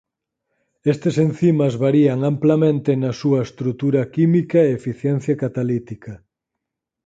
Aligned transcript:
Estes 0.93 1.15
encimas 1.25 1.73
varían 1.85 2.19
amplamente 2.31 2.91
na 3.01 3.11
súa 3.21 3.39
estrutura 3.47 4.01
química 4.15 4.59
e 4.63 4.69
eficiencia 4.79 5.35
catalítica. 5.43 6.13